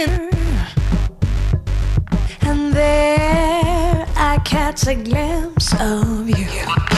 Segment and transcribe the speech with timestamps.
[0.00, 0.30] looking,
[2.42, 6.89] and there I catch a glimpse of you.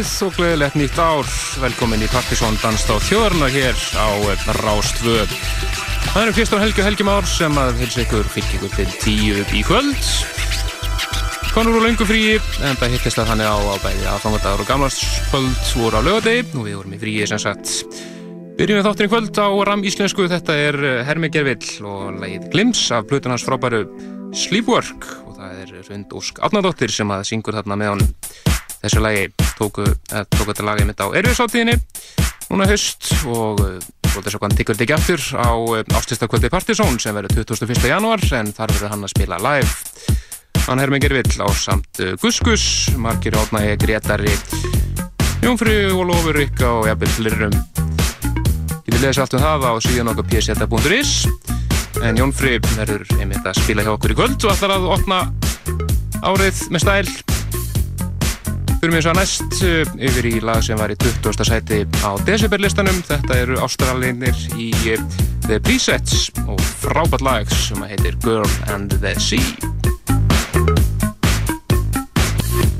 [0.00, 1.26] Góðkvöldið og gleðilegt nýtt ár.
[1.60, 4.08] Velkomin í Partisón Danst á þjóðarna hér á
[4.56, 5.26] Rástvö.
[6.06, 9.42] Það eru Kristofn Helgi og Helgi Már sem að hilsa ykkur fylg ykkur til tíu
[9.44, 10.00] í kvöld.
[11.52, 15.68] Konur og laungu fríi, en það hittist að þannig á, á bæði aðfangandagur og gamlarskvöld
[15.82, 17.74] voru á lögadegi og við vorum í fríi sem sagt.
[18.56, 23.04] Byrjum við þátturinn kvöld á Ram Íslensku, þetta er Hermi Gervill og lagið Glims af
[23.12, 23.84] Plutunars frábæru
[24.32, 28.16] Sleepwork og það er Rund Ósk Átnardóttir sem að syngur þarna með honum
[28.80, 29.28] þessu lagi
[29.58, 31.76] tóku, eh, tóku þetta lagi mitt á erfiðsáttíðinni
[32.50, 33.60] núna höst og
[34.10, 35.50] þess að hann tikkur þetta ekki aftur á
[36.00, 37.86] ástistakvöldi Partizón sem verður 21.
[37.92, 39.70] janúar en þar verður hann að spila live.
[40.66, 42.64] Hann er með gerfill á samt Guskus,
[42.98, 44.34] margir átnægi Gretari,
[45.40, 47.54] Jónfri og Lofur Rikka og jafnveg flirum
[48.84, 51.14] Getið lesið allt um það á síðan okkar pseta.is
[52.04, 55.20] en Jónfri verður einmitt að spila hjá okkur í kvöld og ætlar að opna
[56.20, 57.39] árið með stæl
[58.80, 61.44] Fyrir mig svo næst yfir í lag sem var í 20.
[61.44, 63.02] sæti á Decibel-listanum.
[63.04, 64.70] Þetta eru ástralinir í
[65.44, 69.44] The Presets og frábært lag sem heitir Girl and the Sea.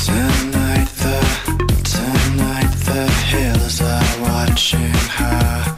[0.01, 1.21] Tonight the,
[2.89, 5.77] the hills are watching her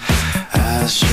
[0.54, 1.11] as she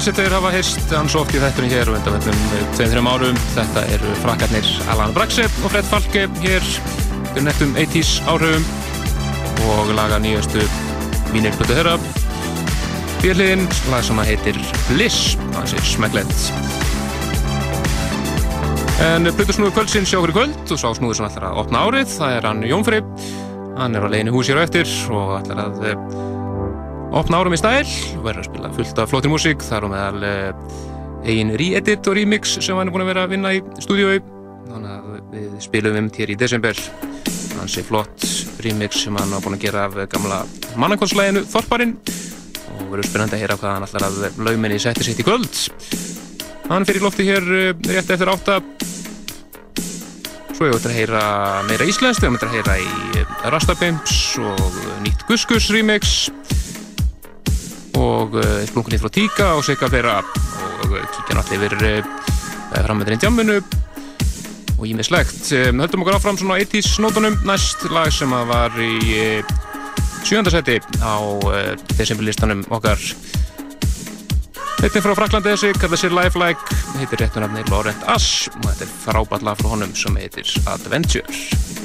[0.00, 3.40] þessi tveir hafa heist hans oft í þettunum hér og undan vennum 2-3 árum.
[3.52, 6.68] Þetta eru frakkarnir Alan Braxe og Fred Falke hér
[7.34, 8.64] fyrir nettum 80's áhrifum
[9.74, 10.64] og laga nýjastu
[11.34, 11.98] mínirblötu þeirra.
[13.20, 16.32] Björliðin, lag sem heitir Bliss, það sé smeglet.
[19.04, 21.84] En blötu snúðu kvöldsinn sjá okkur í kvöld og sá snúðu sem ætlar að opna
[21.90, 23.04] árið, það er hann Jón Freyr.
[23.76, 25.99] Hann er á leginu hús hér á eftir og ætlar að eh,
[27.10, 27.86] opna árum í stæl
[28.18, 30.34] og verður að spila fullt af flottir músík þar og meðal
[31.26, 34.20] eigin re-edit og remix sem hann er búin að vera að vinna í stúdiói
[34.70, 36.82] þannig að við spilum um hér í desember.
[37.58, 38.26] Hann sé flott
[38.64, 40.42] remix sem hann har búin að gera af gamla
[40.80, 41.96] mannakonslæginu Þorparinn.
[42.78, 45.64] Og verður spennandi að heyra hvað hann ætlar að lauminni setja sitt í kvöld.
[46.70, 48.60] Hann fyrir lofti hér rétt eftir átta.
[50.54, 51.24] Svo ég ætla að heyra
[51.68, 56.28] meira íslenskt við ætla að heyra í Rastapimps og nýtt Guskus remix
[57.98, 63.22] og uh, splunkunni frá Tíka og Sigga fleira og uh, kíkja náttúrulega yfir uh, framöndurinn
[63.22, 63.58] djamminu.
[64.80, 65.50] Og ímislegt.
[65.52, 68.94] Um, höldum okkur áfram svona 80's nótunum næst lag sem að var í
[70.24, 71.16] sjöndasetti á
[71.96, 73.00] desemberlistanum okkar.
[74.80, 78.96] Þetta er frá Fraklandi þessi, kallar sér Lifelike, heitir réttunafni Laurent Ash og þetta er
[79.04, 81.79] frábært lag frá honum sem heitir Adventure.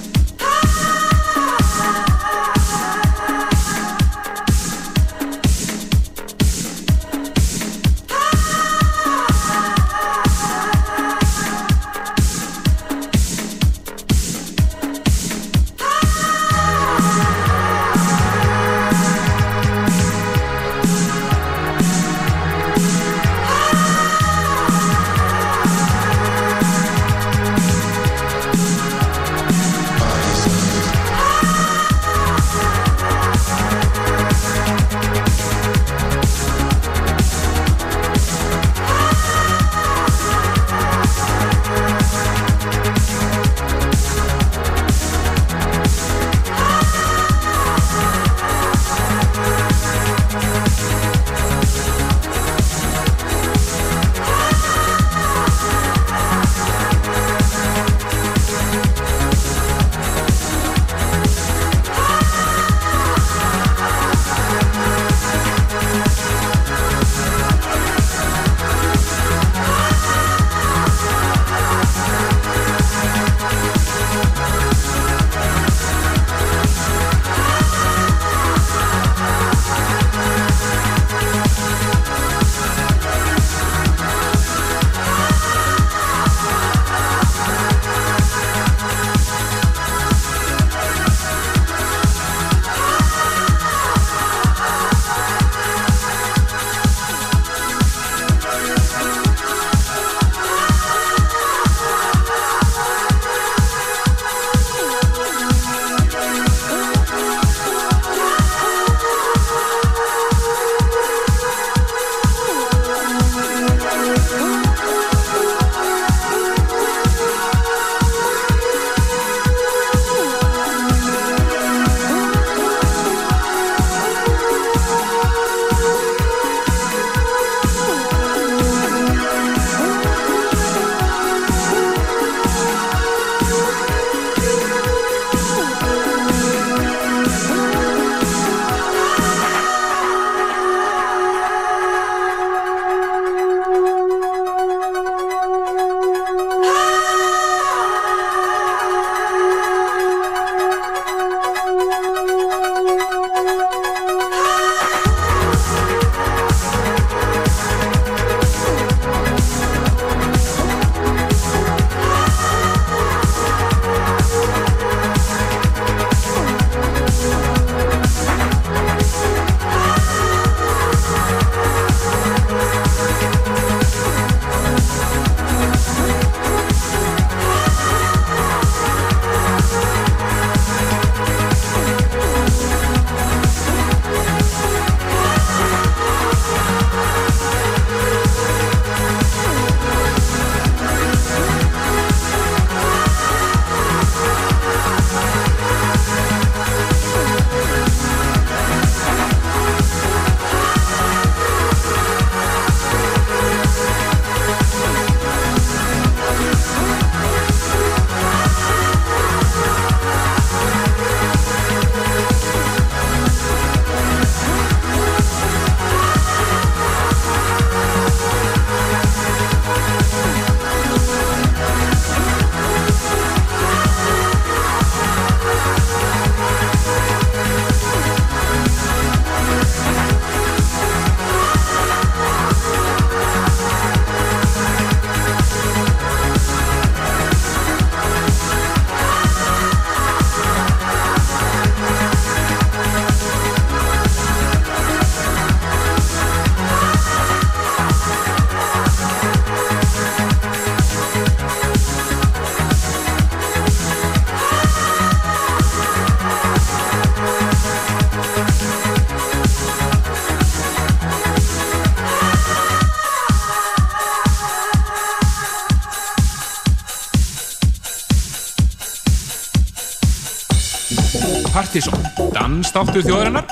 [272.96, 273.45] Dansdáttur þjóðarinnar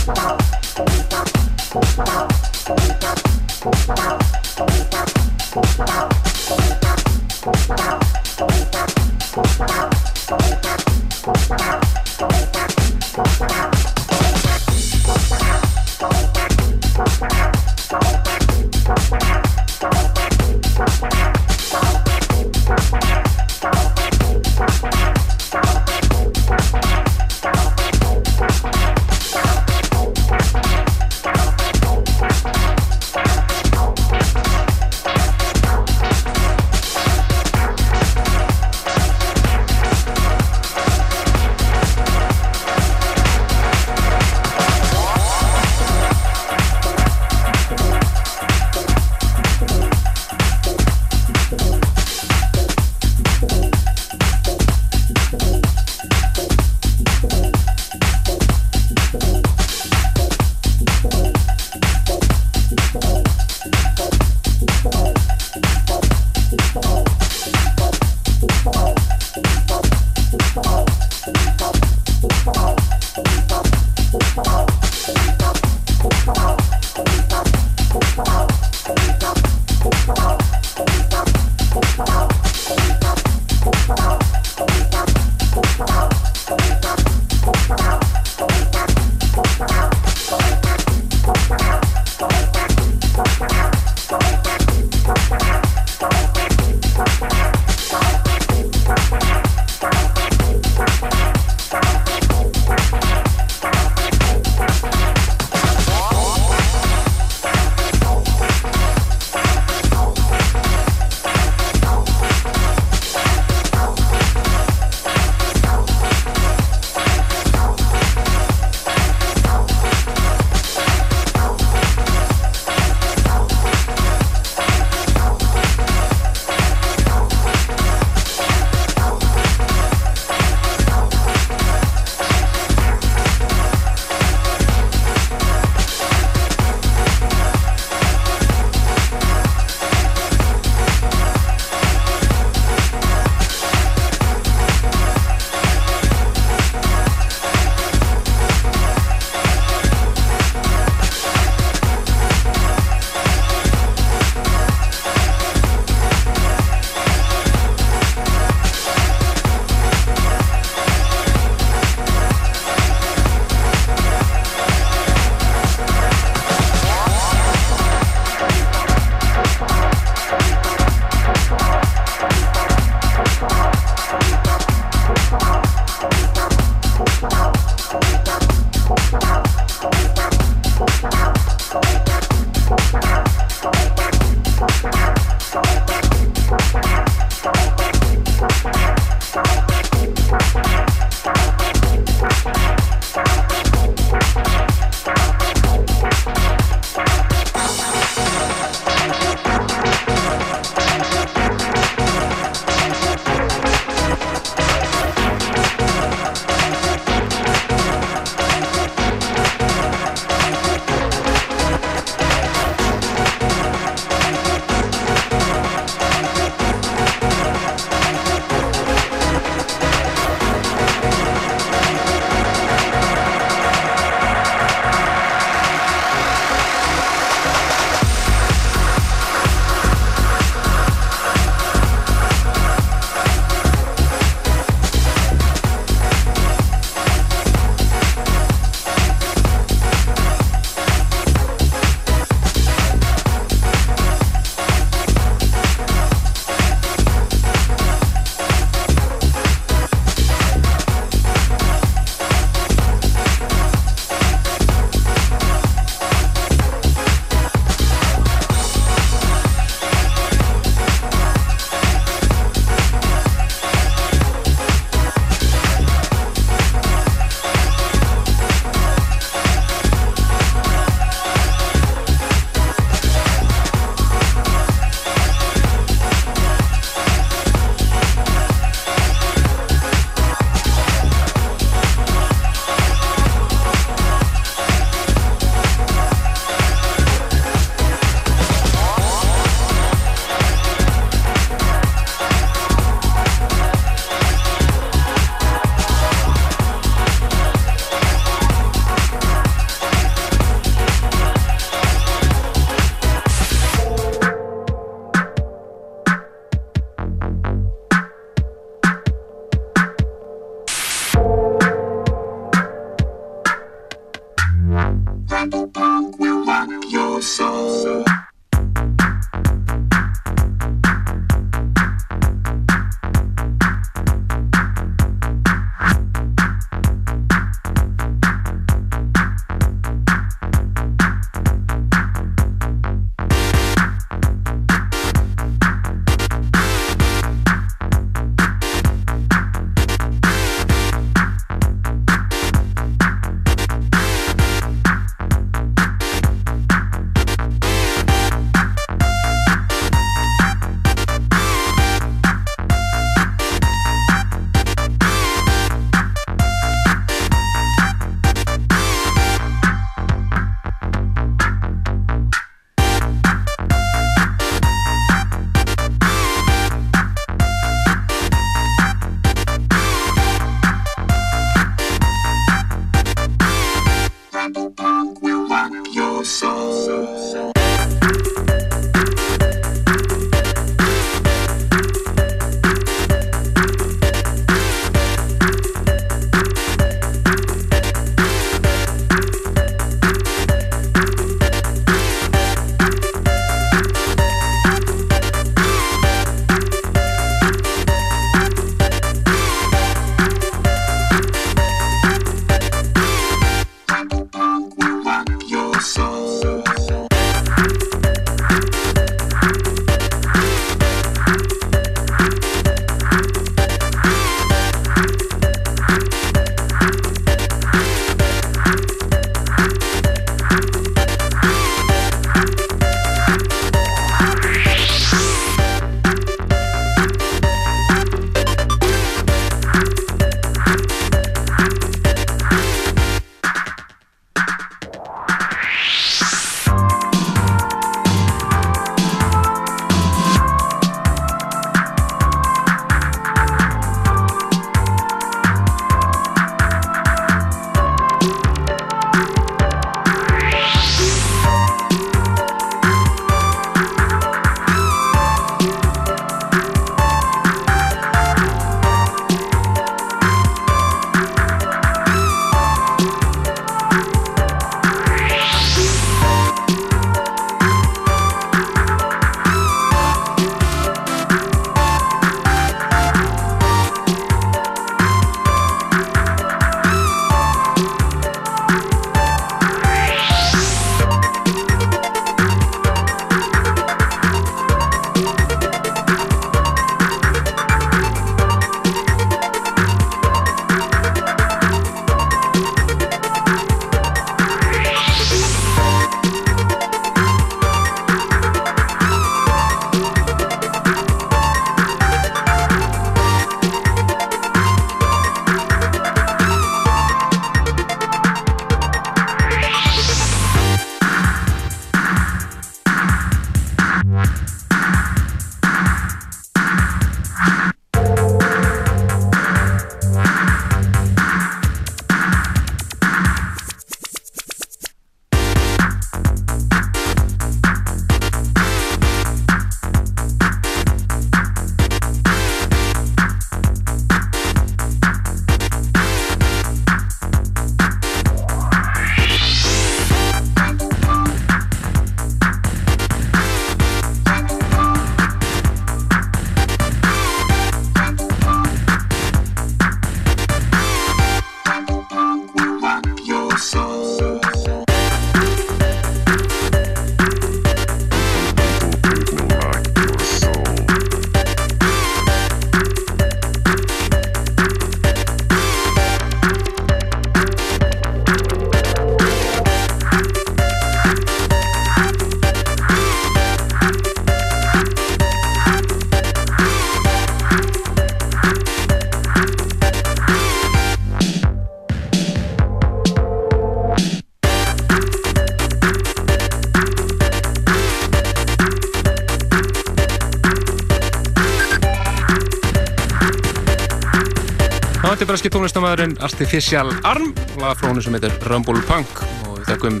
[595.30, 597.28] breski tónlistamæðurinn Artificial Arm
[597.60, 599.20] lagafrónu sem heitir Rumble Punk.
[599.46, 600.00] Og við þakkum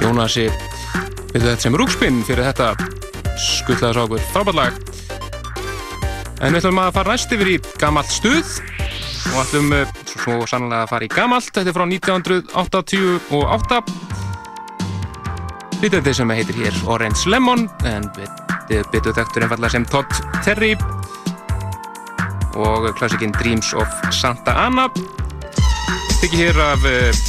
[0.00, 0.46] Jónasi
[1.34, 2.70] við þetta sem rúkspinn fyrir þetta
[3.36, 4.72] skuttlaðis á okkur frábært lag.
[6.40, 8.48] En við ætlum að fara næst yfir í gammalt stuð
[9.34, 13.82] og ætlum eh, svo sannlega að fara í gammalt þetta er frá 1988
[15.82, 20.72] Lítið sem heitir hér Orange Lemon en byttuð þekktur einfallega sem Todd Terry
[22.58, 24.88] og klassikinn Dreams of Santa Ana.
[26.20, 27.22] Þykki hér af uh,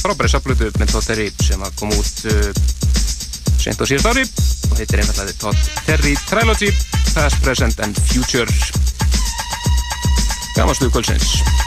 [0.00, 2.50] frábæri saplutu með Todd Terry sem að koma út uh,
[3.60, 4.26] sent á síðast ári
[4.70, 6.70] og heitir einfallega Todd Terry Trilogy
[7.14, 8.48] Past, Present and Future.
[10.56, 11.59] Gamastuðu kvöldsins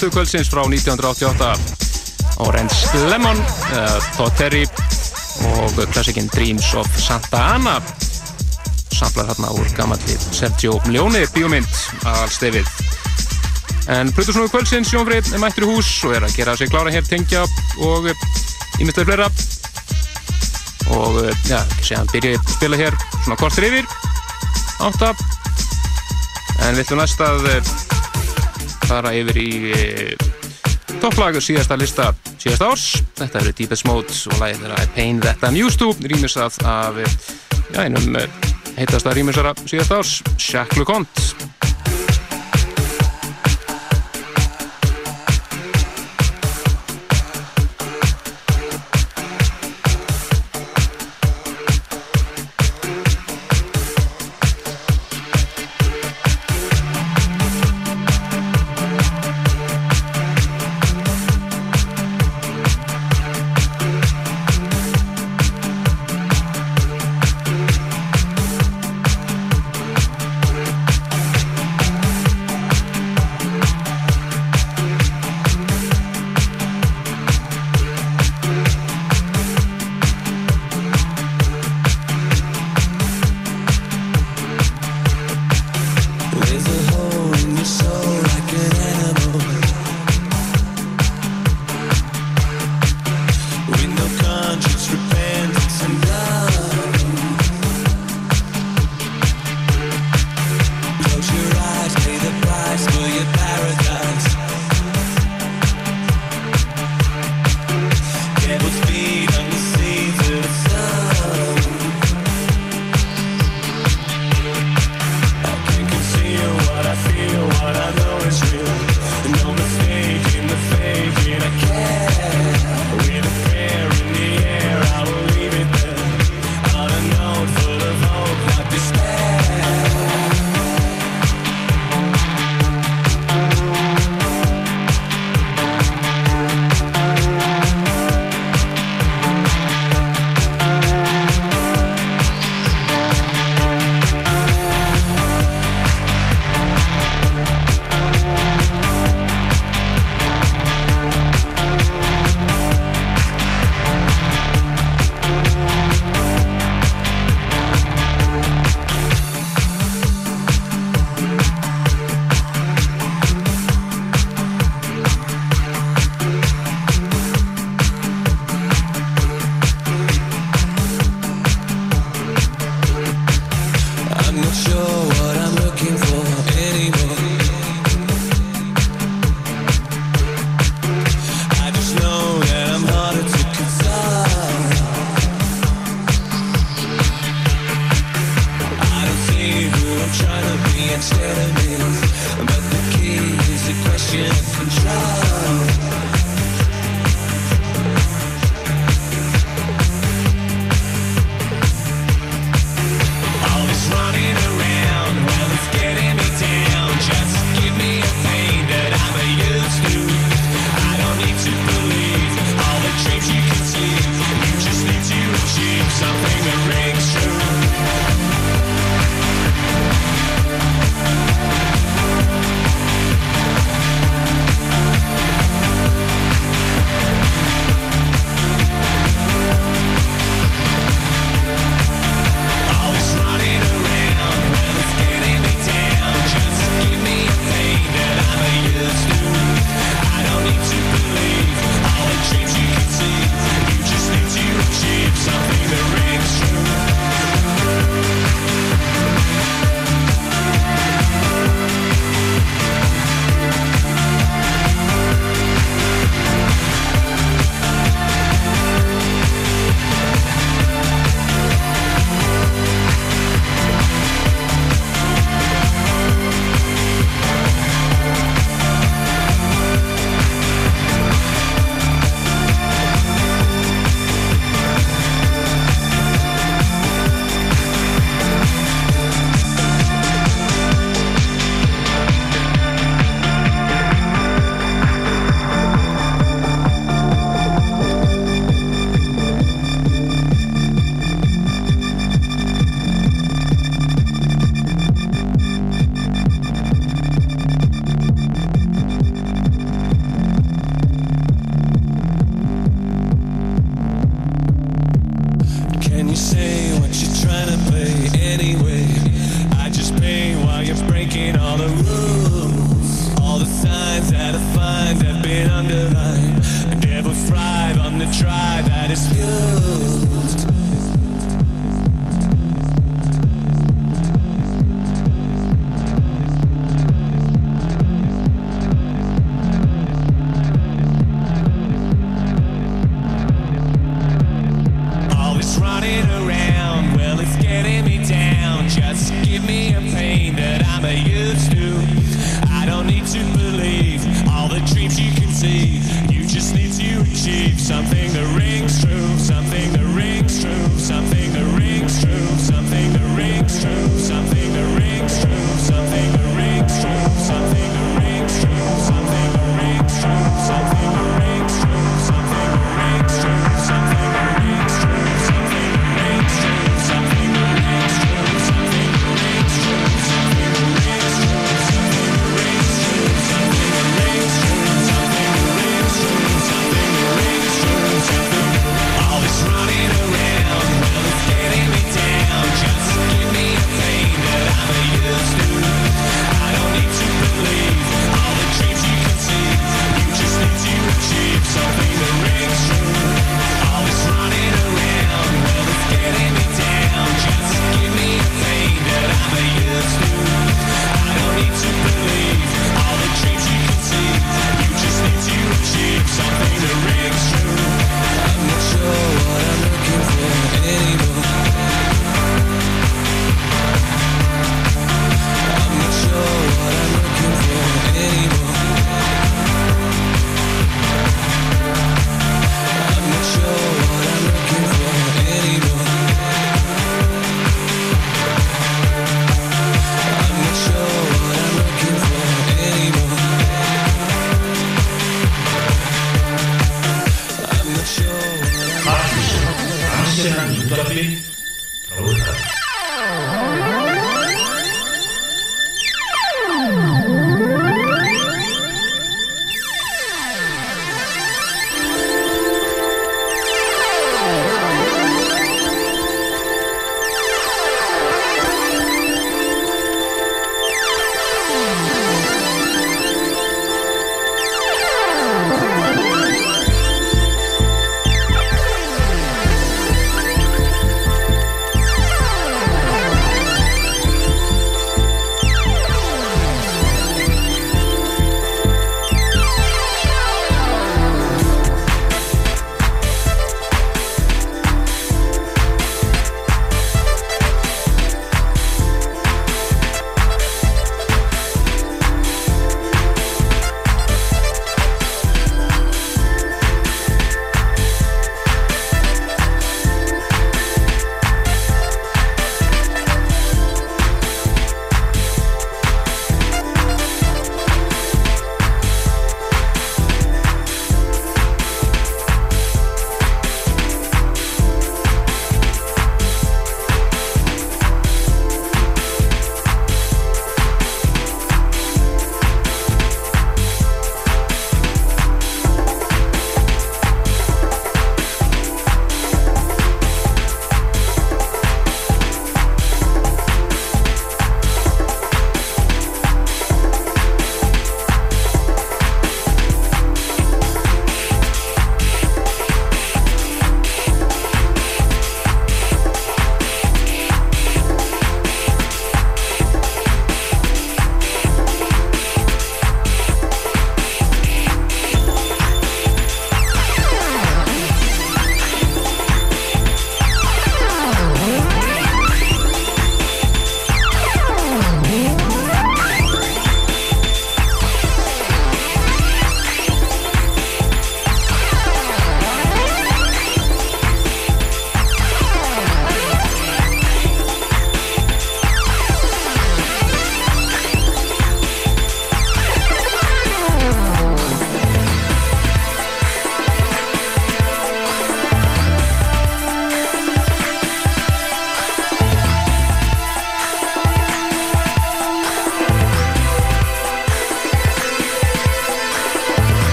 [0.00, 1.56] Tónlistu kvöldsins frá 1988
[2.36, 2.74] Orange
[3.10, 4.62] Lemon uh, Todd Terry
[5.58, 7.74] og klassikinn Dreams of Santa Ana.
[8.96, 12.72] Samlar þarna úr gammalli Sergio Leone bíómynd að stefið
[13.92, 17.04] en Plutusnúi kvöldsins Jónfrið er mættur í hús og er að gera sig klára hér
[17.04, 17.44] tengja
[17.84, 18.08] og
[18.80, 19.28] ímyndstæði fleira.
[20.96, 23.94] Og já, séðan byrja að spila hér svona kortir yfir.
[24.80, 25.12] Átta.
[26.64, 27.50] En við ætlum næst að
[28.90, 29.50] fara yfir í
[31.00, 32.08] topplagur síðasta lista
[32.40, 32.86] síðasta árs.
[33.20, 36.98] Þetta eru Deepest Mode og lægið þeirra I Pain That I'm Used To, rýmisað af
[36.98, 38.26] já, einum eh,
[38.80, 41.49] heitasta rýmisara síðasta árs, Jacques LeConte.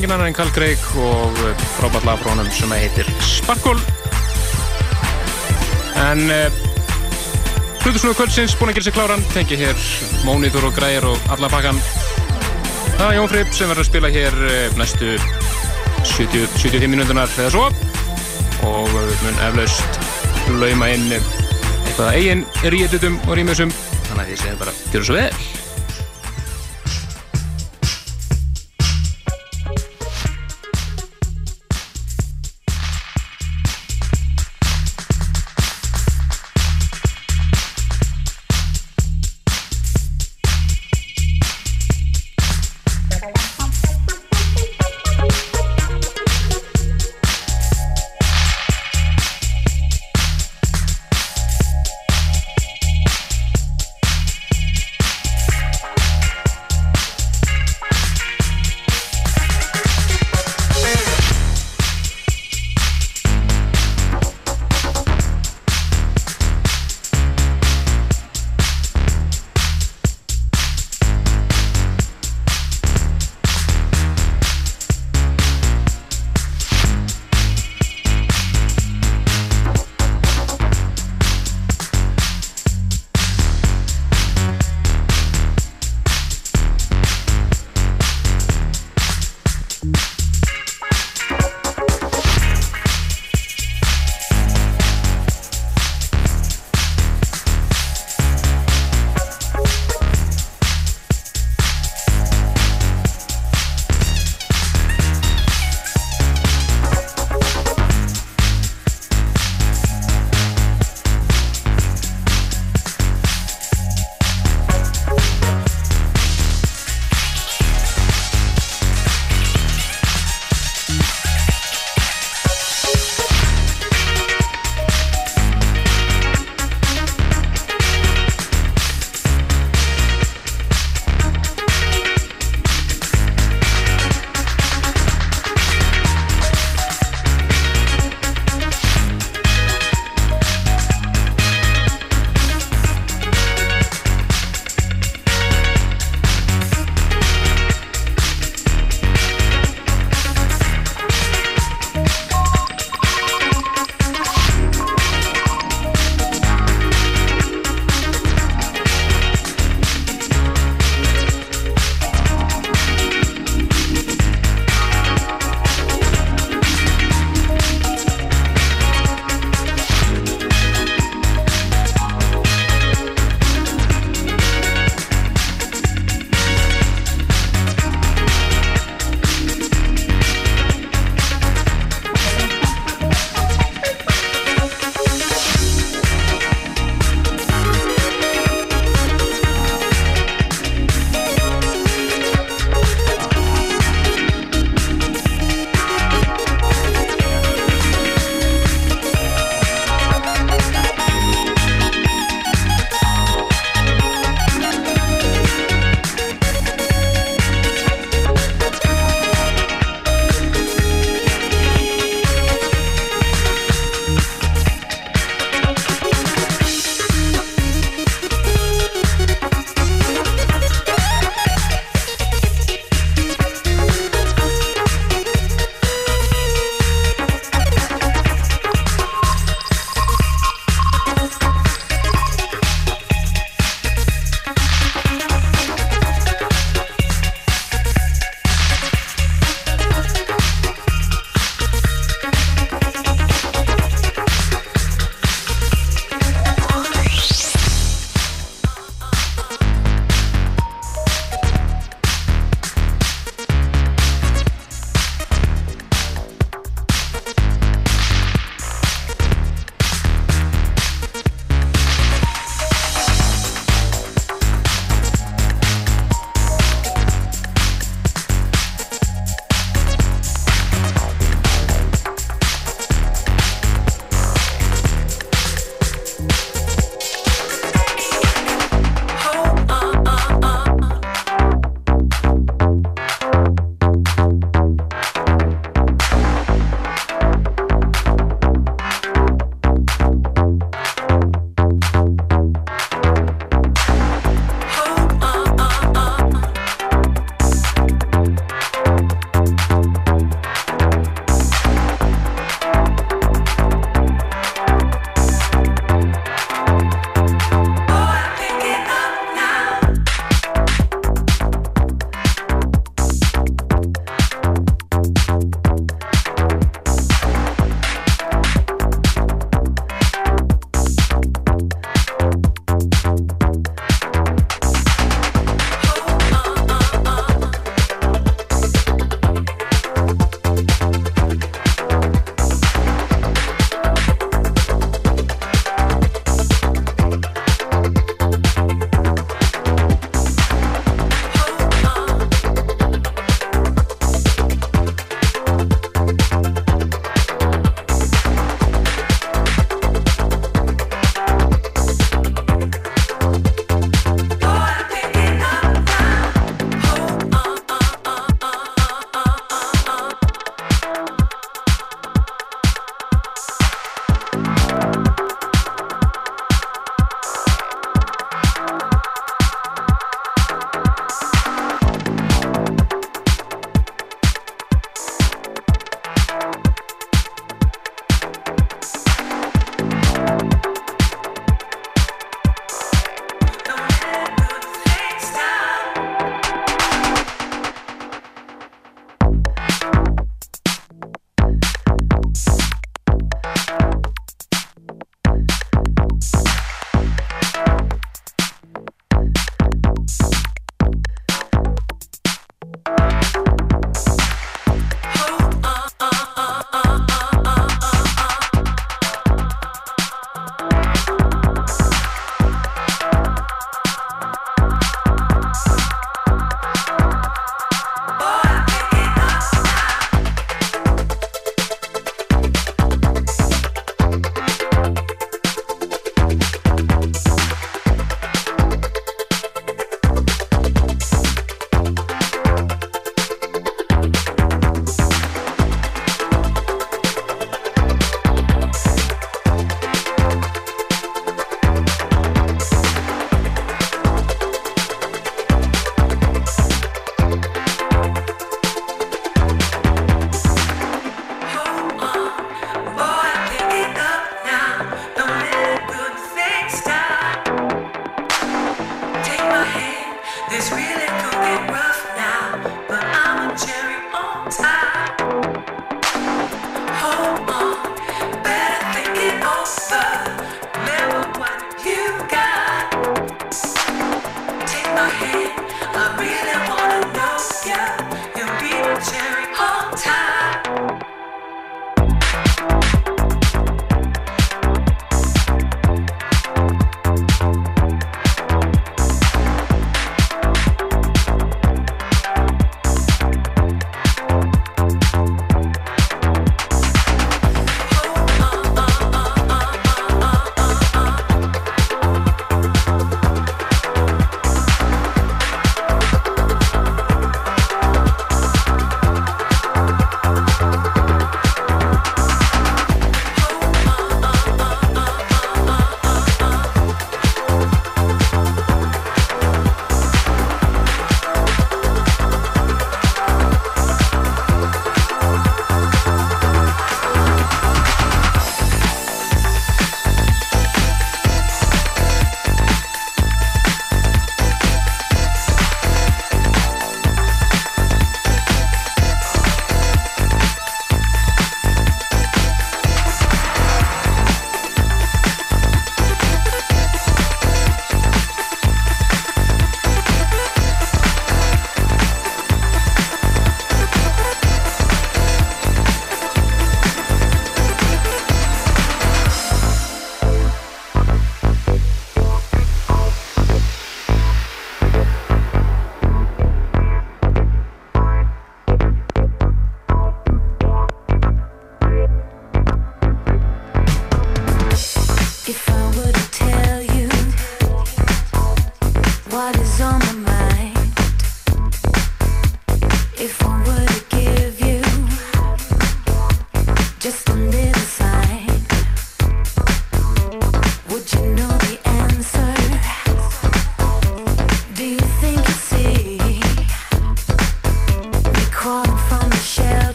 [0.00, 3.76] Engin annar en Carl Craig og eh, frábært lag frá honum sem heitir Sparkle.
[6.00, 6.46] En uh,
[7.82, 9.84] Hlutusnúðu kvöldsins búin að gera sér kláran tengi hér
[10.24, 11.82] mónitor og græðir og alla pakkan
[12.96, 15.12] það er Jón Fripp sem verður að spila hér uh, næstu
[16.14, 17.68] 70, 75 minútunar eða svo.
[18.70, 20.02] Og uh, mun eflaust
[20.62, 21.32] lauma inn uh,
[21.84, 23.76] eitthvað eigin ríetutum og rýmisum.
[24.08, 25.39] Þannig að ég segi bara, gjör svo vel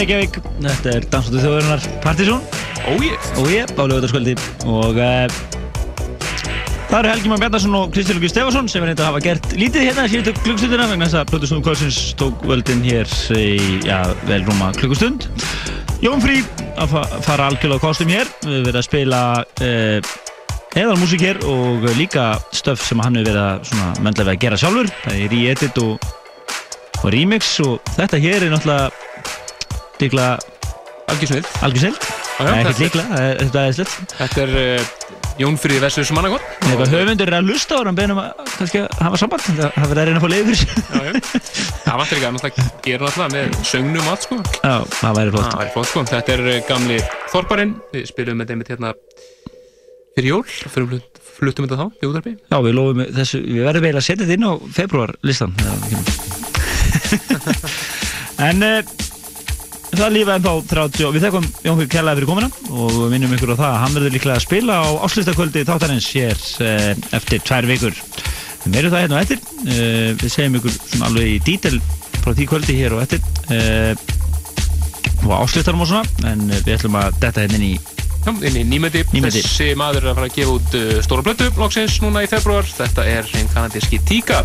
[0.00, 2.44] Reykjavík, þetta er Dansaðu þjóðurinnar Partizón.
[2.88, 4.32] Ói, og ég á lögutaskvöldi
[4.64, 5.34] og uh,
[6.88, 9.50] það eru Helgi Már Bjarnarsson og Kristi Lugi Stefansson sem er eitthvað að hafa gert
[9.60, 13.50] lítið hérna síðustu klukkstundina vegna þess að Plötusnúðu Kvölsins tók völdin hér í,
[13.84, 13.98] já,
[14.30, 15.26] vel rúma klukkustund.
[16.00, 16.38] Jón Frí
[16.80, 18.32] að fa fara algjörlega á kostum hér.
[18.46, 20.14] Við erum verið að spila uh,
[20.80, 24.90] eðal músík hér og líka stöf sem hann hefur verið að möndlega að gera sjálfur.
[25.04, 26.10] Það er re-edit og,
[27.02, 28.99] og remix og þetta hér er náttúrulega
[30.04, 30.32] líklega
[31.10, 31.98] algjör snill algjör snill
[32.40, 34.80] Já, Nei, ekkert það er- þetta er slett Þetta er uh,
[35.40, 38.78] Jón Friði Vessus mannakott Ef að höfundur er að lusta á hann beðnum að kannski
[38.80, 40.58] að hafa samband það það verður að reyna að fá leiður.
[41.84, 44.36] Það vantar ekki að náttúrulega gera náttúrulega með söngnum og allt sko.
[44.60, 45.48] Já, það væri flott.
[45.50, 46.00] Það væri flott sko.
[46.10, 46.98] Þetta er uh, gamli
[47.32, 47.72] Þorparinn.
[47.94, 48.90] Við spilum með þeim hérna
[50.16, 50.44] fyrir jól.
[50.48, 51.08] Fyrir flut,
[51.40, 54.36] fluttum þetta þá í útarpi Já, við lofum þessu, við verðum eiginlega að setja þetta
[54.36, 55.52] inn á februar listan
[58.50, 58.80] En uh,
[59.98, 63.34] það lífa ennþá 30 og við þekkum Jón Fyrir Kjallaði fyrir komuna og við minnum
[63.36, 67.42] ykkur á það að hann verður líklega að spila á áslustakvöldi þáttarins hér uh, eftir
[67.46, 67.96] tvær vikur
[68.60, 71.76] Við meirum það hérna á eftir uh, við segjum ykkur svona alveg í dítel
[72.20, 73.22] frá því kvöldi hér og eftir
[75.24, 77.78] og áslustarum og svona en við ætlum að detta hérna inn í
[78.20, 79.00] Já, inn í nýmeti.
[79.08, 80.74] Þessi maður er að fara að gefa út
[81.06, 82.66] stóra blötu loksins núna í februar.
[82.68, 84.42] Þetta er einn kanadíski Tíka.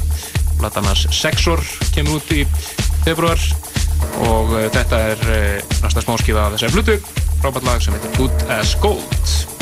[0.61, 1.59] Platanars Sexor
[1.91, 2.45] kemur út í
[3.03, 3.41] februar
[4.29, 7.19] og uh, þetta er uh, næsta smáskifa af þessari blötu.
[7.41, 9.54] Frábært lag sem heitir Good as Gold.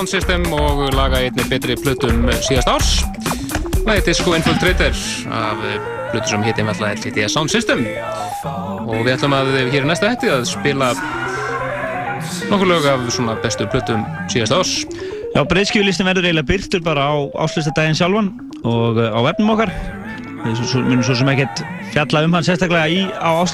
[0.00, 2.92] Sound System og laga einni betri plötum síðast árs.
[3.84, 4.94] Lagið Disco Infiltrator
[5.36, 5.58] af
[6.14, 7.82] plötu sem hétt einfallega Red City Sound System.
[8.86, 10.88] Og við ætlum að hér í næsta hætti að spila
[12.48, 14.72] nokkur lög af svona bestu plötum síðast árs.
[15.34, 18.32] Já, breyðskjöfulistin verður eiginlega byrtur bara á áslýstadaginn sjálfan
[18.64, 19.74] og uh, á webnum okkar.
[20.46, 21.60] Við munum svo sem ekkert
[21.92, 23.44] fjalla um hann sérstaklega í, á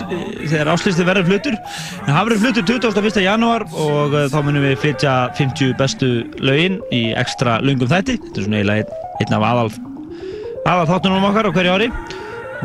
[0.46, 1.58] þegar áslýsti verður flutur.
[2.16, 3.18] Verður flutur 21.
[3.20, 6.06] janúar og uh, þá munum við flytja 50 bestu
[6.40, 8.14] lögin í ekstra löngum þætti.
[8.22, 9.66] Þetta er svona eiginlega einn, af aðal,
[10.64, 11.88] aðal þáttunum okkar á hverju ári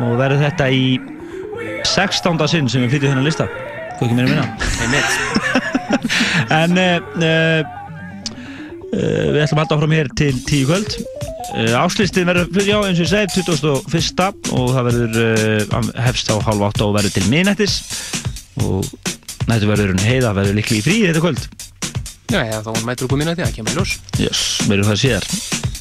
[0.00, 0.86] og verður þetta í
[1.84, 2.40] 16.
[2.48, 3.46] sinn sem við flytjum þennan lista.
[3.98, 4.46] Hvað ekki meira minna?
[6.62, 7.60] En uh, uh,
[8.88, 10.96] við ætlum að halda áfram hér til tíu kvöld.
[11.52, 14.56] Uh, Áslýstið verður, já eins og ég segi, 21.
[14.56, 18.01] og það verður hefst á hálf átta og verður til miðnættis og
[19.52, 21.42] nættu verður hún heiða, verður líkli í frí þetta kvöld.
[22.32, 23.96] Já, eða þá mætur okkur minna því að kemur í ljós.
[24.22, 25.26] Yes, verður það síðar.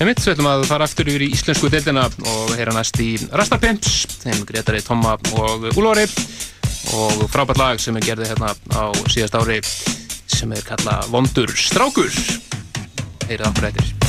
[0.02, 4.18] Einmitt, svo ætlum að fara aftur yfir í íslensku deildina og heyra næst í Rastarpimps,
[4.26, 6.08] þeim Gretari, Tomma og Úlóri
[6.98, 12.12] og frábært lag sem er gerði hérna á síðast ári sem er kalla Vondur Strákur.
[13.30, 14.01] Heyrið aftur eftir.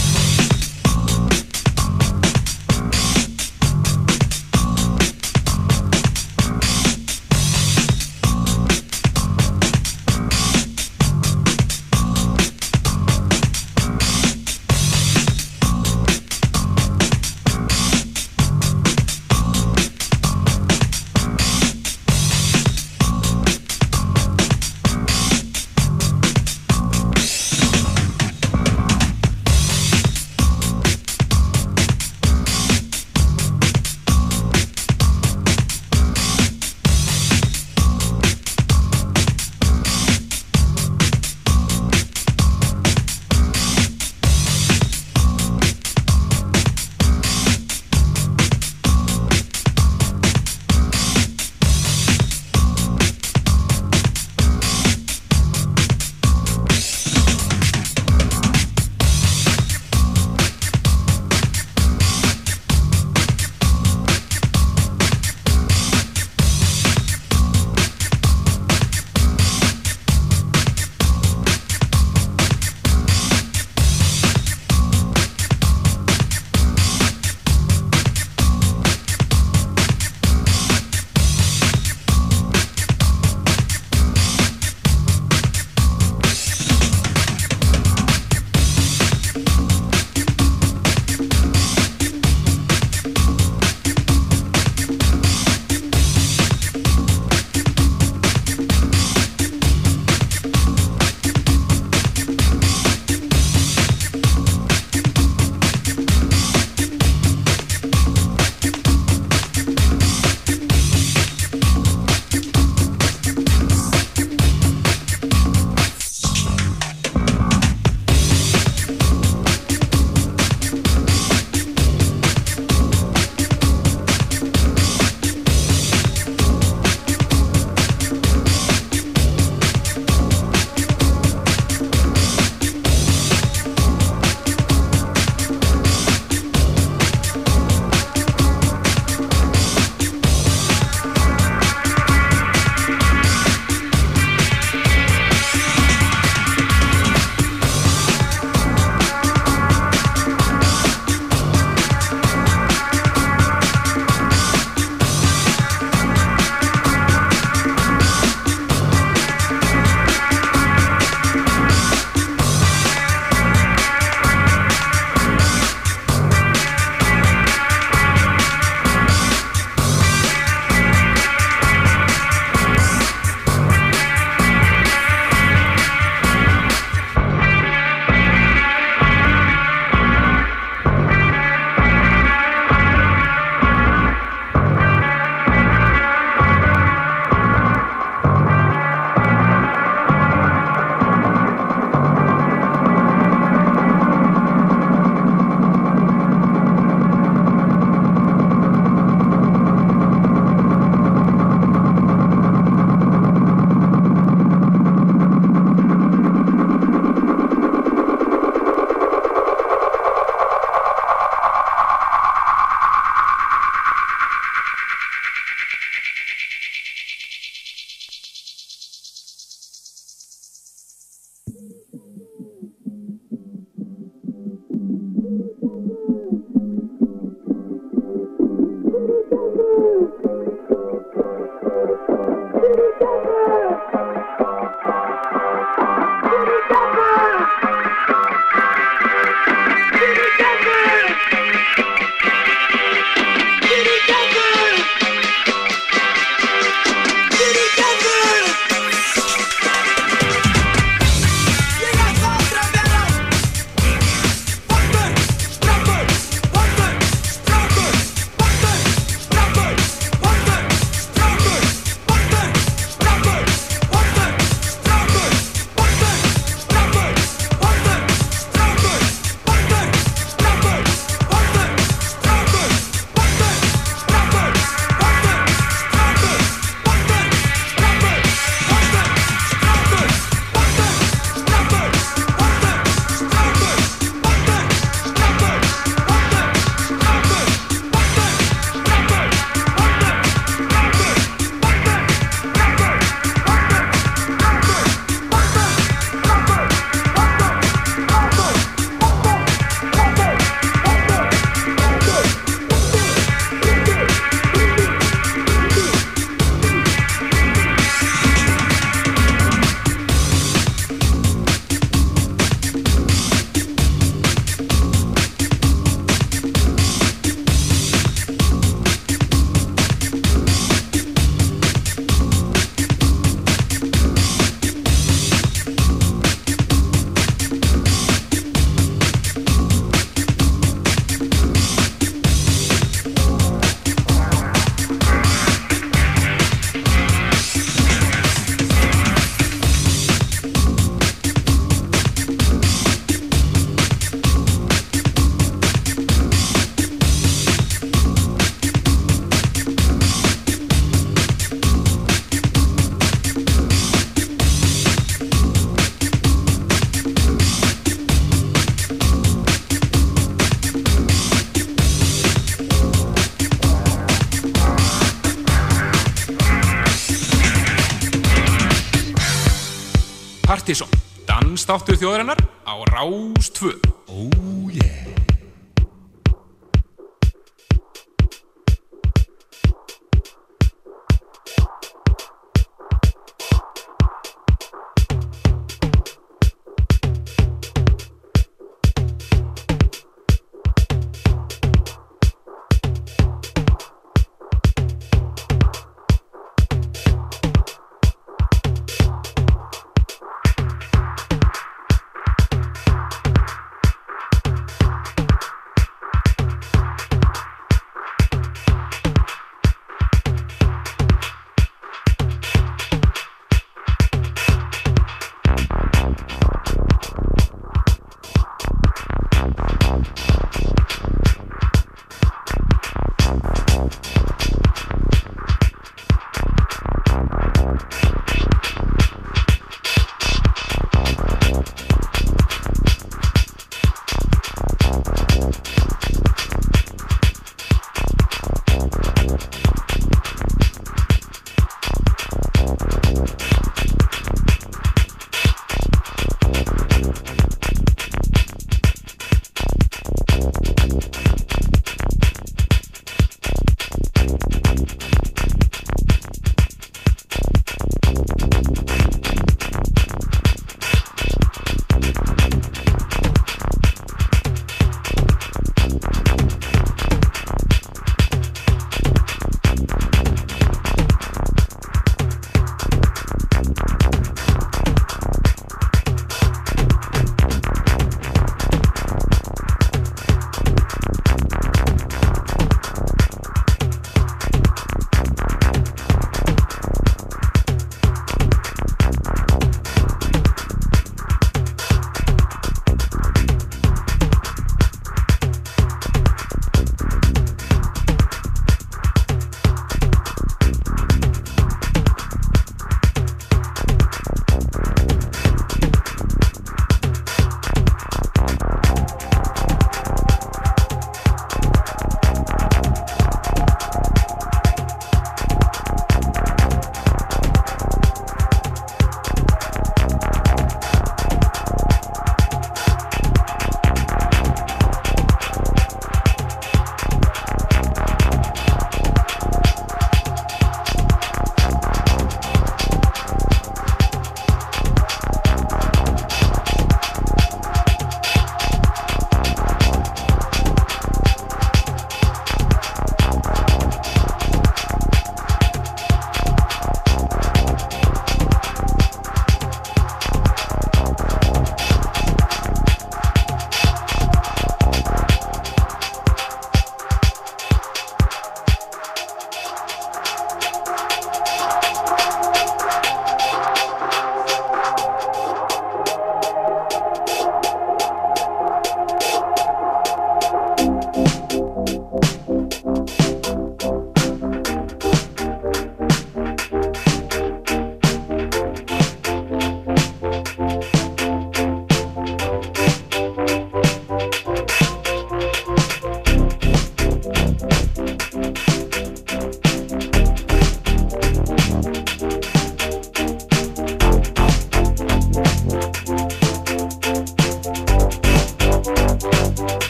[371.73, 372.52] Dansþáttur þjóðarinnar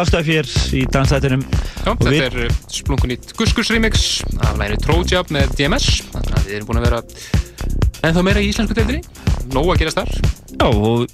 [0.00, 4.08] er alltaf hér í dansættinum Já, þetta er uh, splungun nýtt Guskus remix
[4.40, 7.02] af læginu Trojab með DMS þannig að við erum búin að vera
[8.08, 9.02] ennþá meira í íslensku deildinni.
[9.52, 10.12] Nóg að gerast þar.
[10.54, 11.10] Já, og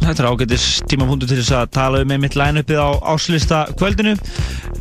[0.00, 4.16] þetta er ágætis tímapunktur til þess að tala um einmitt line-upið á áslista kvöldinu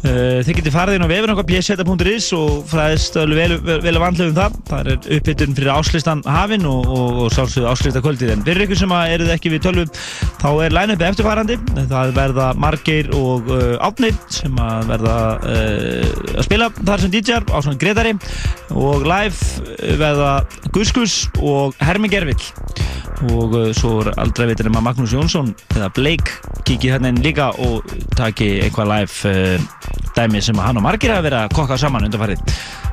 [0.03, 4.35] þið getið farið inn á vefur okkar pseta.is og fræðist vel, vel, vel vandlega um
[4.35, 4.57] það.
[4.67, 8.81] Það er uppbytun fyrir áslistan hafinn og, og, og sálsögðu áslista kvöldið en fyrir ykkur
[8.81, 9.93] sem eruð ekki við tölvum
[10.41, 11.57] þá er line-upið eftirfarandi.
[11.93, 17.47] Það verða Margeir og uh, Átni sem að verða uh, að spila þar sem DJ-ar
[17.47, 18.15] á svona Gretari
[18.75, 20.33] og live verða
[20.75, 22.51] Guskus og Hermi Gervill.
[23.31, 27.51] Og uh, svo er aldrei um að Magnús Jónsson eða Blake kikið hérna inn líka
[27.63, 29.37] og taki eitthvað live
[30.17, 32.41] dæmi sem hann og margir hafa verið að kokka saman undanfarið.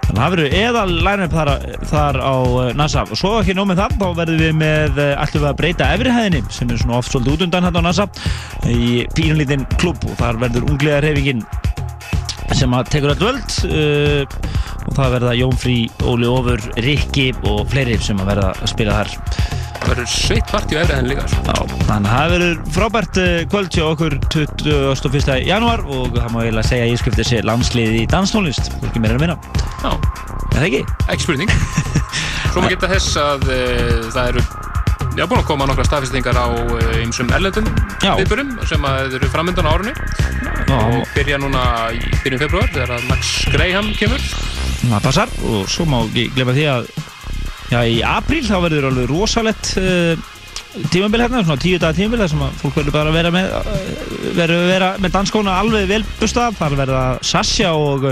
[0.04, 1.50] Þannig að það verður eða line-up þar,
[1.90, 3.04] þar á uh, NASA.
[3.06, 6.70] Og svo ekki nóg með það þá verðum við með alltaf að breyta efrihæðinni sem
[6.70, 8.08] er svona oft svolítið út undan hérna á NASA
[8.66, 11.44] í pínlítinn klubb og þar verður ungliða reyfingin
[12.58, 14.22] sem að tekur all völd uh,
[14.88, 18.96] og það verða Jón Frí, Óli Ófur, Rikki og fleiri sem að verða að spila
[19.00, 19.12] þar
[19.80, 21.44] það verður sveitt partí á efriðan líka sko.
[21.46, 25.30] Já, þannig að það verður frábært uh, kvöld hjá okkur 21.
[25.48, 29.16] janúar og það má eiginlega segja að ég skipti þessi landsliði í danstónlist, ekki meira
[29.16, 29.38] en minna
[29.80, 29.92] Já,
[30.50, 30.82] Er það ekki?
[31.14, 31.54] ekki spurning
[32.50, 34.44] Svo maður geta þess að uh, það eru
[35.20, 36.48] Já, búin að koma nokkra staðfestingar á
[36.96, 37.66] ymsum erlendum
[38.00, 38.14] Já.
[38.16, 43.04] viðbörum sem eru framöndan á árunni Já, og byrja núna í byrjun februar þegar að
[43.10, 44.24] Max Graham kemur.
[44.80, 45.34] Það passar.
[45.44, 46.88] Og svo má ekki glemma því að
[47.68, 50.24] já, í apríl þá verður alveg rosalett uh,
[50.88, 53.52] tímabil hérna, svona tíu daga tímabil þar sem að fólk verður bara að vera með
[53.60, 58.08] uh, vera með danskóna alveg vel bustað, þar verða Sasha og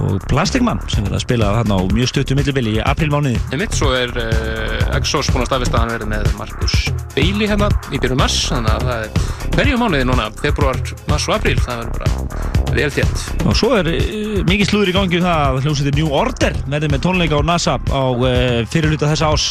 [0.00, 3.90] og Plastikmann sem verða að spila þarna á mjög stuttu millibili í aprílmániði Einmitt, svo
[3.96, 6.76] er uh, Exos búin að staðfesta að hann verið með Markus
[7.16, 11.36] Bailey hérna í byrjun mars þannig að það er hverju mánuði núna februar, mars og
[11.36, 13.22] apríl það verður bara vel þétt.
[13.50, 16.92] Og svo er uh, mikið slúður í gangi um það að hljómsveitir New Order verði
[16.92, 19.48] með tónleika á NASA á uh, fyrirluta þessa ás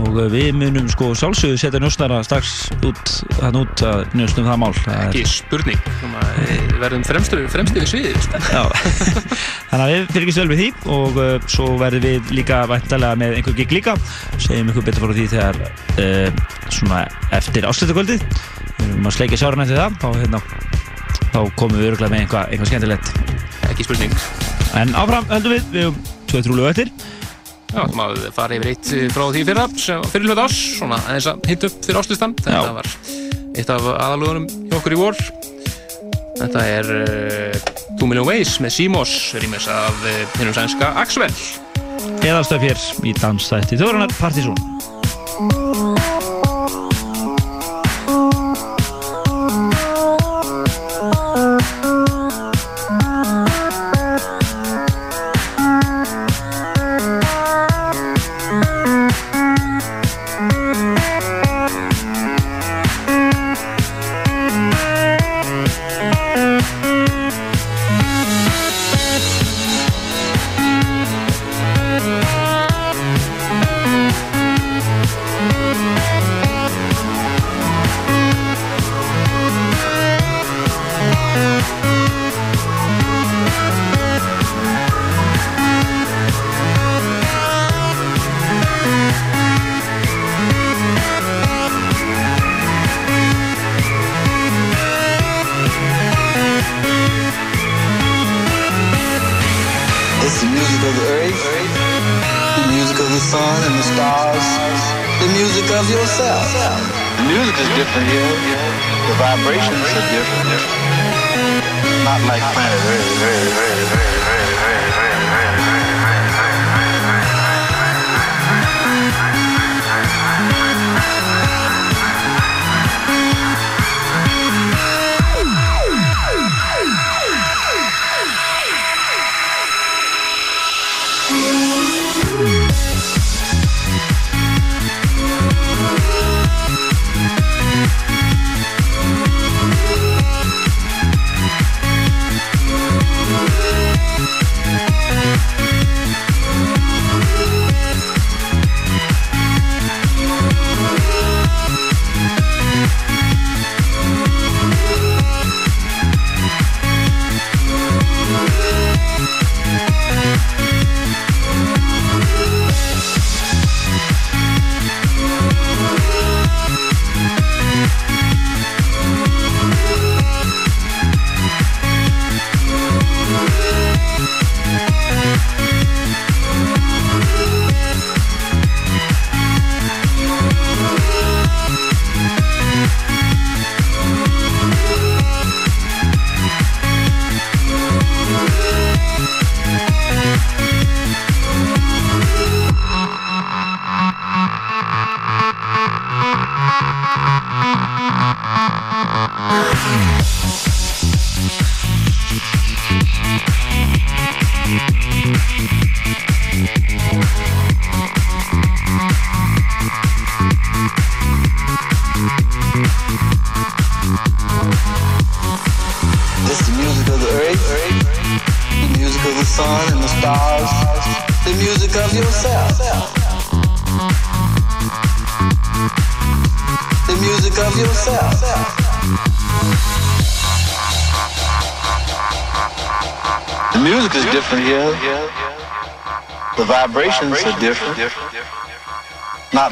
[0.00, 2.52] og við munum sko sjálfsögðu setja njósnara strax
[2.86, 4.70] út, þann út að njósnum það mál.
[4.78, 5.88] Það ekki spurning.
[6.02, 8.40] Núna, eh, við verðum fremstur við sviðið sko.
[9.70, 13.38] Þannig að við fylgjumst vel við því og uh, svo verðum við líka væntalega með
[13.38, 13.96] einhver gig líka.
[14.38, 17.02] Segjum ykkur betur frá því þegar uh, svona
[17.36, 19.98] eftir áslutaskvöldið við erum að sleikja sjáran eftir það.
[20.02, 20.42] Þá, hérna,
[21.30, 23.12] þá komum við öruglega með eitthvað, eitthvað skemmtilegt.
[23.70, 24.16] Ekki spurning.
[24.80, 27.13] En áfram höldum við, við höfum tveið trúlega eftir
[27.74, 29.64] Já, þá maður fara yfir eitt eh, frá því fyrra
[30.12, 32.90] fyrir hlut ás, svona aðeins að hitta upp fyrir áslustan, þetta var
[33.54, 35.24] eitt af aðalögunum hjá okkur í vor.
[36.34, 41.34] Þetta er uh, Two Million Ways með Simos rýmis af uh, hinnum sænska Axwell.
[42.24, 44.58] Eðalstöf hér í dansstætti Þjóðranar Partizón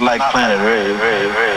[0.03, 0.93] like Planet Ray.
[0.93, 1.52] Ray, Ray.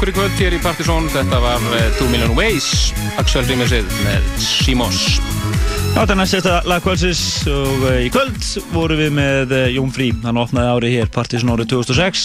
[0.00, 2.88] Okkur í kvöld hér í Partizón, þetta var uh, Two Million Ways,
[3.20, 5.00] Axel Rímesið með Simos.
[5.20, 8.38] Já, þetta er næst þetta lagkvöldsins og uh, í kvöld
[8.72, 12.22] vorum við með uh, Jón Frí, hann opnaði árið hér Partiðsson árið 2006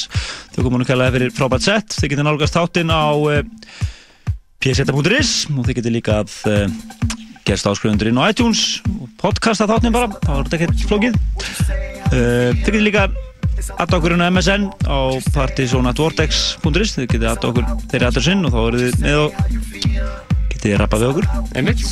[0.55, 3.03] þau komum nú kælaði fyrir frábært sett þið getur nálgast þáttinn á
[4.63, 6.39] pseta.is og þið getur líka að
[7.43, 11.21] gerst áskrifundur inn á iTunes og podcasta þáttinn bara, þá er þetta ekkert flókið.
[12.15, 13.09] Þið getur líka
[13.73, 14.99] aðta okkur inn á MSN á
[15.35, 20.24] partysonatvortex.is þið getur aðta okkur þeirri adressinn og þá eru þið með og
[20.65, 21.83] getið rappað við okkur Einmitt.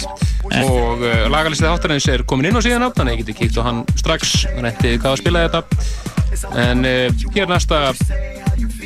[0.63, 3.59] Og uh, lagalistið þáttarins er komin inn á síðan átt, þannig að ég geti kíkt
[3.61, 5.61] á hann strax, reyndi hvað að spila þetta.
[6.59, 7.85] En uh, hér næsta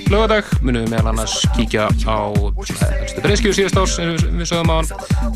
[0.07, 4.72] lögadag munum við meðal annars kíkja á helstu breyskju síðast árs, sem við, við sögum
[4.72, 4.90] á hann,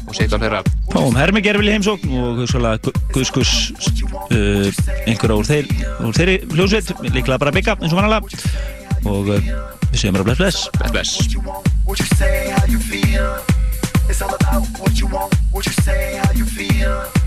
[0.06, 0.62] og setja á þeirra.
[0.94, 3.54] Fáum Hermi Gervili heimsókn og hugsalega Guðskus
[4.32, 4.68] uh,
[5.08, 5.72] einhverja úr, þeir,
[6.08, 8.24] úr þeirri hljóðsveit, líklega bara bygga eins og vanalega
[9.12, 9.50] og uh,
[9.90, 11.18] við segjum bara bless bless.
[11.90, 13.61] Bless, bless.
[14.12, 15.34] It's all about what you want.
[15.54, 17.21] What you say, how you feel.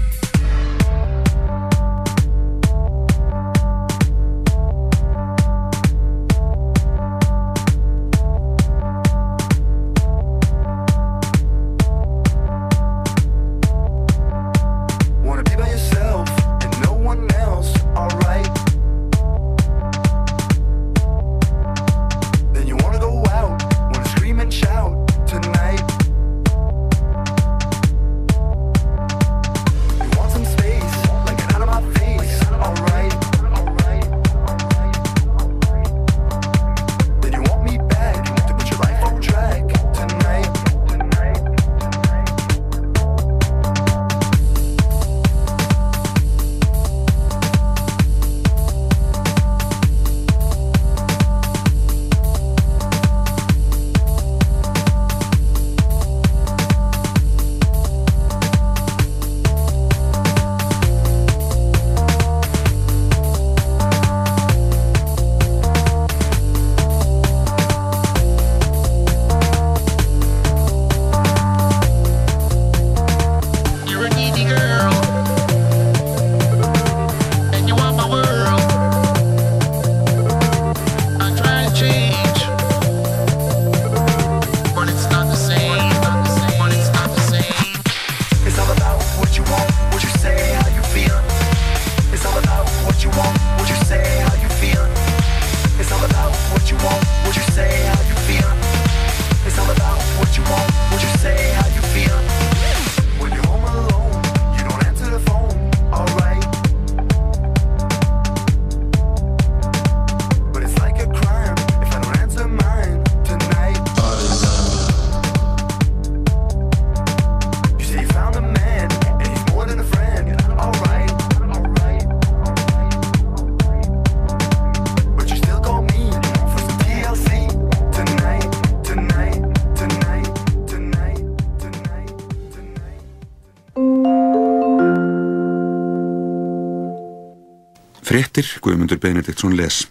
[138.14, 139.88] Fréttir Guðmundur Benediktsson les.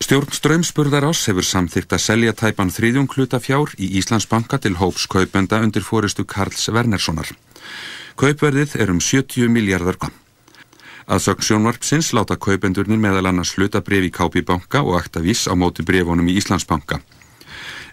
[0.00, 5.58] Stjórn Strömsburðarás hefur samþygt að selja tæpan þriðjung hluta fjár í Íslandsbanka til hóps kaupenda
[5.60, 7.28] undir fóristu Karls Wernerssonar.
[8.16, 10.16] Kaupverðið er um 70 miljardar kvam.
[11.04, 15.52] Að sögn sjónvarpsins láta kaupendurnir meðal annars hluta bref í KB banka og aktavís á
[15.52, 17.02] móti brefunum í Íslandsbanka.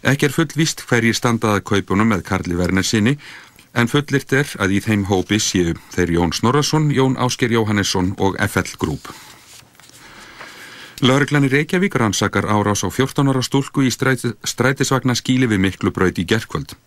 [0.08, 3.18] Ekki er fullvíst hverjir standaða kaupunum með Karli Wernersinni
[3.76, 8.40] en fullirt er að í þeim hópi séu þeir Jón Snorrason, Jón Ásker Jóhannesson og
[8.40, 9.12] FL Group.
[11.04, 15.92] Lörglan í Reykjavík rannsakar árás á 14 ára stúlku í stræti, strætisvagna skíli við miklu
[15.92, 16.78] braut í gerkvöld.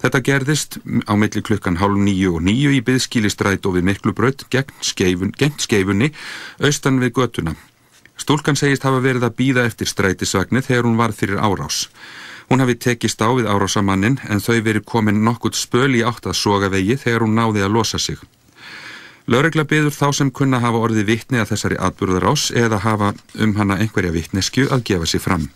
[0.00, 4.14] Þetta gerðist á milli klukkan hálf nýju og nýju í byðskíli stræt og við miklu
[4.16, 6.10] braut gegn, skeifun, gegn skeifunni
[6.64, 7.54] austan við götuna.
[8.16, 11.88] Stúlkan segist hafa verið að býða eftir strætisvagnir þegar hún var fyrir árás.
[12.52, 16.36] Hún hafi tekist á við árásamannin en þau verið komin nokkurt spöl í átt að
[16.36, 18.18] soga vegi þegar hún náði að losa sig.
[19.24, 23.78] Lörgla byður þá sem kunna hafa orðið vittni að þessari atbyrðarás eða hafa um hana
[23.80, 25.48] einhverja vittnesku að gefa sig fram.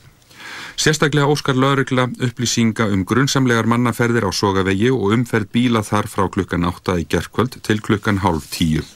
[0.81, 6.65] Sérstaklega óskar Lörgla upplýsinga um grunnsamlegar mannaferðir á sogavegi og umferð bíla þar frá klukkan
[6.65, 8.89] 8 í gerðkvöld til klukkan hálf 10.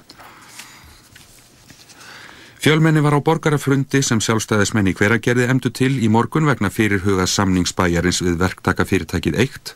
[2.60, 8.34] Fjölmenni var á borgarafrundi sem sjálfstæðismenni hveragerði emdu til í morgun vegna fyrirhuga samningsbæjarins við
[8.42, 9.72] verktaka fyrirtækið eitt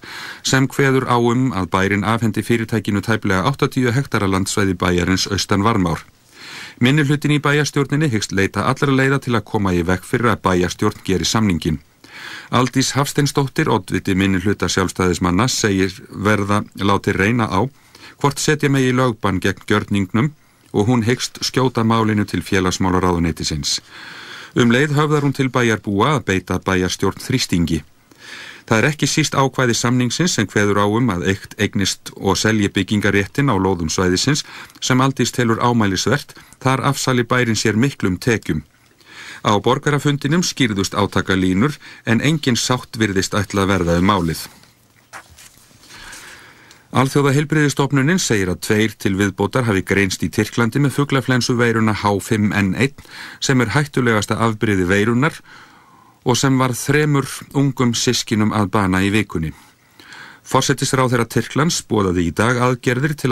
[0.50, 6.04] sem hveður áum að bærin afhendi fyrirtækinu tæplega 80 hektara landsvæði bæjarins austan varmár.
[6.76, 10.44] Minni hlutin í bæjarstjórninni hyggst leita allra leiða til að koma í vekk fyrir að
[10.44, 11.80] bæjarstjórn geri samningin.
[12.52, 17.64] Aldís Hafsteinsdóttir, oddviti minni hluta sjálfstæðismanna, segir verða láti reyna á
[18.20, 20.34] hvort setja megi lögbann gegn gjörningnum
[20.74, 23.78] og hún hyggst skjóta málinu til félagsmálaráðuneytisins.
[24.58, 27.80] Um leið höfðar hún til bæjarbúa að beita bæjarstjórn þrýstingi.
[28.64, 33.52] Það er ekki síst ákvæði samningsins sem hveður áum að eitt eignist og selji byggingaréttin
[33.52, 34.44] á lóðum svæðisins
[34.80, 38.64] sem aldist telur ámælisvert, þar afsali bærin sér miklum tekjum.
[39.44, 44.46] Á borgarafundinum skýrðust átakalínur en engin sátt virðist ætla að verða um málið.
[46.94, 53.02] Alþjóða heilbriðistofnunin segir að tveir til viðbótar hafi greinst í Tyrklandi með fuglaflensu veiruna H5N1
[53.42, 55.40] sem er hættulegasta afbriði veirunar
[56.22, 57.26] og sem var þremur
[57.58, 59.50] ungum sískinum að bana í vikunni.
[60.46, 63.22] Fossettisráð þeirra Tyrklands bóðaði í dag aðgerðir til